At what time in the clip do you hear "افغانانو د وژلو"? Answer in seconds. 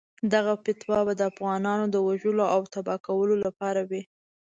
1.31-2.45